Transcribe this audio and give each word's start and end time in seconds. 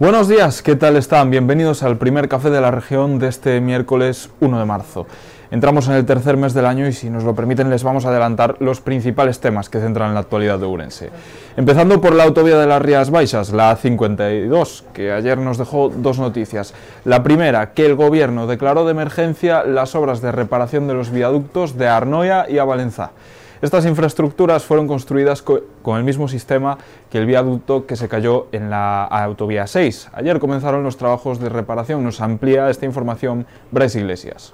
Buenos 0.00 0.26
días, 0.26 0.60
¿qué 0.60 0.74
tal 0.74 0.96
están? 0.96 1.30
Bienvenidos 1.30 1.84
al 1.84 1.98
primer 1.98 2.28
café 2.28 2.50
de 2.50 2.60
la 2.60 2.72
región 2.72 3.20
de 3.20 3.28
este 3.28 3.60
miércoles 3.60 4.28
1 4.40 4.58
de 4.58 4.64
marzo. 4.64 5.06
Entramos 5.52 5.86
en 5.86 5.94
el 5.94 6.04
tercer 6.04 6.36
mes 6.36 6.52
del 6.52 6.66
año 6.66 6.88
y 6.88 6.92
si 6.92 7.10
nos 7.10 7.22
lo 7.22 7.36
permiten 7.36 7.70
les 7.70 7.84
vamos 7.84 8.04
a 8.04 8.08
adelantar 8.08 8.56
los 8.58 8.80
principales 8.80 9.38
temas 9.38 9.68
que 9.68 9.78
centran 9.78 10.12
la 10.12 10.18
actualidad 10.18 10.58
de 10.58 10.66
Urense. 10.66 11.10
Empezando 11.56 12.00
por 12.00 12.12
la 12.12 12.24
autovía 12.24 12.58
de 12.58 12.66
las 12.66 12.82
Rías 12.82 13.10
Baixas, 13.10 13.52
la 13.52 13.78
A52, 13.78 14.82
que 14.92 15.12
ayer 15.12 15.38
nos 15.38 15.58
dejó 15.58 15.90
dos 15.90 16.18
noticias. 16.18 16.74
La 17.04 17.22
primera, 17.22 17.72
que 17.72 17.86
el 17.86 17.94
gobierno 17.94 18.48
declaró 18.48 18.84
de 18.84 18.90
emergencia 18.90 19.62
las 19.62 19.94
obras 19.94 20.20
de 20.20 20.32
reparación 20.32 20.88
de 20.88 20.94
los 20.94 21.12
viaductos 21.12 21.78
de 21.78 21.86
Arnoia 21.86 22.46
y 22.50 22.58
a 22.58 22.64
Valenzá. 22.64 23.12
Estas 23.62 23.86
infraestructuras 23.86 24.64
fueron 24.64 24.86
construidas 24.88 25.42
con 25.42 25.96
el 25.96 26.04
mismo 26.04 26.28
sistema 26.28 26.76
que 27.10 27.18
el 27.18 27.26
viaducto 27.26 27.86
que 27.86 27.96
se 27.96 28.08
cayó 28.08 28.48
en 28.52 28.68
la 28.68 29.04
autovía 29.04 29.66
6. 29.66 30.10
Ayer 30.12 30.38
comenzaron 30.40 30.82
los 30.82 30.96
trabajos 30.96 31.38
de 31.38 31.48
reparación. 31.48 32.02
Nos 32.02 32.20
amplía 32.20 32.68
esta 32.68 32.84
información 32.84 33.46
Bryce 33.70 34.00
Iglesias. 34.00 34.52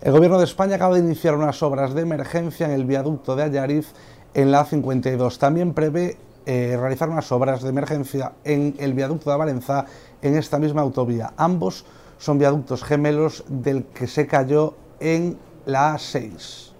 El 0.00 0.12
Gobierno 0.12 0.38
de 0.38 0.44
España 0.44 0.76
acaba 0.76 0.94
de 0.94 1.00
iniciar 1.00 1.34
unas 1.34 1.62
obras 1.62 1.94
de 1.94 2.02
emergencia 2.02 2.66
en 2.66 2.72
el 2.72 2.84
viaducto 2.84 3.36
de 3.36 3.44
Ayariz 3.44 3.92
en 4.34 4.50
la 4.50 4.64
52. 4.64 5.38
También 5.38 5.72
prevé 5.72 6.18
eh, 6.46 6.76
realizar 6.78 7.08
unas 7.08 7.30
obras 7.32 7.62
de 7.62 7.70
emergencia 7.70 8.32
en 8.44 8.74
el 8.78 8.92
viaducto 8.92 9.30
de 9.30 9.36
Valenzá 9.36 9.86
en 10.20 10.36
esta 10.36 10.58
misma 10.58 10.82
autovía. 10.82 11.32
Ambos 11.36 11.86
son 12.18 12.38
viaductos 12.38 12.84
gemelos 12.84 13.44
del 13.48 13.84
que 13.84 14.06
se 14.06 14.26
cayó 14.26 14.74
en 15.00 15.38
la 15.66 15.94
A6. 15.94 16.72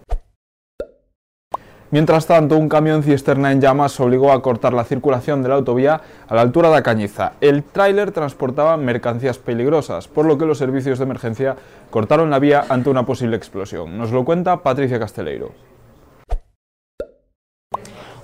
Mientras 1.91 2.27
tanto, 2.27 2.57
un 2.57 2.69
camión 2.69 3.05
cisterna 3.05 3.53
en 3.53 3.61
llamas 3.61 4.01
obligó 4.01 4.33
a 4.33 4.43
cortar 4.43 4.73
la 4.73 4.85
circulación 4.85 5.43
de 5.43 5.49
la 5.49 5.55
autovía 5.55 6.01
a 6.27 6.35
la 6.35 6.41
altura 6.41 6.71
de 6.71 6.83
Cañiza. 6.83 7.35
El 7.41 7.63
tráiler 7.63 8.11
transportaba 8.11 8.77
mercancías 8.77 9.39
peligrosas, 9.39 10.09
por 10.09 10.27
lo 10.27 10.37
que 10.37 10.45
los 10.45 10.59
servicios 10.59 10.99
de 10.99 11.05
emergencia 11.05 11.55
cortaron 11.91 12.31
la 12.31 12.41
vía 12.41 12.65
ante 12.69 12.91
una 12.91 13.07
posible 13.07 13.37
explosión. 13.37 13.97
Nos 13.97 14.11
lo 14.11 14.25
cuenta 14.25 14.57
Patricia 14.57 14.99
Casteleiro. 14.99 15.53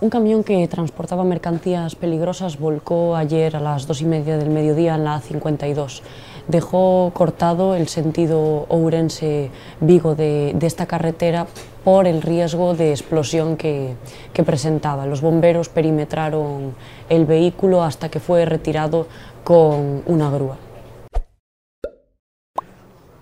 Un 0.02 0.08
camión 0.08 0.44
que 0.44 0.66
transportaba 0.66 1.24
mercancías 1.24 1.94
peligrosas 1.94 2.58
volcó 2.58 3.16
ayer 3.16 3.54
a 3.54 3.60
las 3.60 3.86
dos 3.86 4.00
y 4.00 4.06
media 4.06 4.38
del 4.38 4.48
mediodía 4.48 4.94
en 4.94 5.04
la 5.04 5.20
A52. 5.20 6.00
Dejó 6.48 7.10
cortado 7.12 7.74
el 7.74 7.86
sentido 7.86 8.64
Ourense-Vigo 8.70 10.14
de, 10.14 10.56
esta 10.62 10.86
carretera 10.86 11.46
por 11.84 12.06
el 12.06 12.22
riesgo 12.22 12.72
de 12.72 12.92
explosión 12.92 13.58
que, 13.58 13.94
que 14.32 14.42
presentaba. 14.42 15.04
Los 15.04 15.20
bomberos 15.20 15.68
perimetraron 15.68 16.74
el 17.10 17.26
vehículo 17.26 17.82
hasta 17.82 18.08
que 18.08 18.20
fue 18.20 18.46
retirado 18.46 19.06
con 19.44 20.02
una 20.06 20.30
grúa. 20.30 20.69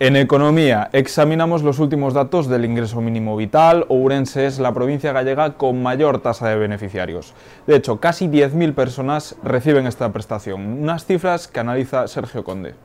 En 0.01 0.15
economía, 0.15 0.91
examinamos 0.93 1.65
los 1.65 1.81
últimos 1.81 2.15
datos 2.15 2.47
del 2.47 2.65
ingreso 2.65 3.01
mínimo 3.01 3.37
vital. 3.37 3.85
Ourense 3.89 4.47
es 4.47 4.61
la 4.61 4.73
provincia 4.73 5.13
gallega 5.13 5.55
con 5.55 5.83
mayor 5.83 6.21
tasa 6.21 6.49
de 6.49 6.55
beneficiarios. 6.55 7.35
De 7.67 7.75
hecho, 7.75 7.99
casi 7.99 8.29
10.000 8.29 8.75
personas 8.75 9.35
reciben 9.43 9.89
esta 9.89 10.13
prestación, 10.13 10.83
unas 10.83 11.05
cifras 11.05 11.49
que 11.49 11.59
analiza 11.59 12.07
Sergio 12.07 12.45
Conde. 12.45 12.77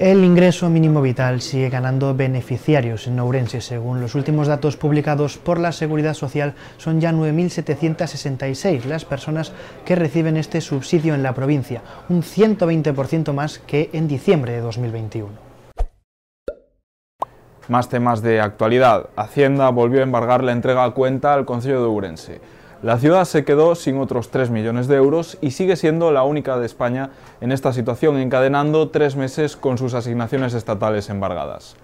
El 0.00 0.24
ingreso 0.24 0.70
mínimo 0.70 1.02
vital 1.02 1.42
sigue 1.42 1.68
ganando 1.68 2.14
beneficiarios 2.14 3.06
en 3.06 3.20
Ourense. 3.20 3.60
Según 3.60 4.00
los 4.00 4.14
últimos 4.14 4.46
datos 4.46 4.78
publicados 4.78 5.36
por 5.36 5.60
la 5.60 5.72
Seguridad 5.72 6.14
Social, 6.14 6.54
son 6.78 7.02
ya 7.02 7.12
9.766 7.12 8.84
las 8.84 9.04
personas 9.04 9.52
que 9.84 9.96
reciben 9.96 10.38
este 10.38 10.62
subsidio 10.62 11.14
en 11.14 11.22
la 11.22 11.34
provincia, 11.34 11.82
un 12.08 12.22
120% 12.22 13.34
más 13.34 13.58
que 13.58 13.90
en 13.92 14.08
diciembre 14.08 14.52
de 14.52 14.60
2021. 14.62 15.28
Más 17.68 17.90
temas 17.90 18.22
de 18.22 18.40
actualidad. 18.40 19.10
Hacienda 19.16 19.68
volvió 19.68 20.00
a 20.00 20.04
embargar 20.04 20.42
la 20.42 20.52
entrega 20.52 20.84
a 20.84 20.92
cuenta 20.92 21.34
al 21.34 21.44
Consejo 21.44 21.78
de 21.78 21.86
Ourense. 21.86 22.40
La 22.82 22.96
ciudad 22.96 23.26
se 23.26 23.44
quedó 23.44 23.74
sin 23.74 23.98
otros 23.98 24.30
3 24.30 24.48
millones 24.48 24.88
de 24.88 24.96
euros 24.96 25.36
y 25.42 25.50
sigue 25.50 25.76
siendo 25.76 26.12
la 26.12 26.22
única 26.22 26.56
de 26.56 26.64
España 26.64 27.10
en 27.42 27.52
esta 27.52 27.74
situación, 27.74 28.16
encadenando 28.16 28.88
tres 28.88 29.16
meses 29.16 29.54
con 29.54 29.76
sus 29.76 29.92
asignaciones 29.92 30.54
estatales 30.54 31.10
embargadas. 31.10 31.76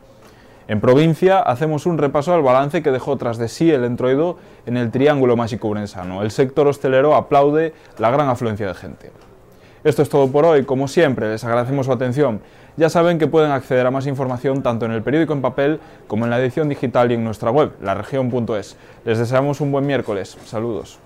En 0.69 0.81
provincia 0.81 1.41
hacemos 1.41 1.85
un 1.85 1.99
repaso 1.99 2.33
al 2.33 2.41
balance 2.41 2.83
que 2.83 2.91
dejó 2.91 3.19
tras 3.19 3.37
de 3.37 3.49
sí 3.49 3.71
el 3.71 3.85
entroido 3.85 4.39
en 4.65 4.79
el 4.79 4.91
Triángulo 4.91 5.37
Mágico 5.37 5.69
Urensano. 5.69 6.23
El 6.23 6.31
sector 6.31 6.67
hostelero 6.67 7.15
aplaude 7.15 7.75
la 7.99 8.11
gran 8.11 8.31
afluencia 8.31 8.67
de 8.67 8.75
gente. 8.75 9.13
Esto 9.87 10.03
es 10.03 10.09
todo 10.09 10.27
por 10.33 10.45
hoy. 10.45 10.65
Como 10.65 10.89
siempre, 10.89 11.31
les 11.31 11.45
agradecemos 11.45 11.87
su 11.87 11.93
atención. 11.93 12.41
Ya 12.77 12.89
saben 12.89 13.19
que 13.19 13.29
pueden 13.29 13.53
acceder 13.53 13.87
a 13.87 13.93
más 13.93 14.09
información 14.09 14.61
tanto 14.61 14.85
en 14.85 14.91
el 14.91 15.01
periódico 15.01 15.33
en 15.33 15.43
papel 15.43 15.79
como 16.09 16.25
en 16.25 16.31
la 16.31 16.41
edición 16.41 16.69
digital 16.69 17.13
y 17.13 17.15
en 17.15 17.23
nuestra 17.23 17.53
web, 17.53 17.71
laregion.es. 17.81 18.77
Les 19.05 19.19
deseamos 19.19 19.61
un 19.61 19.71
buen 19.71 19.87
miércoles. 19.87 20.37
Saludos. 20.45 20.99